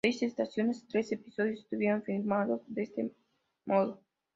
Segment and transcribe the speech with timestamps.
[0.03, 3.11] Seis estación tres episodios estuvieron filmados de este
[3.65, 4.01] modo.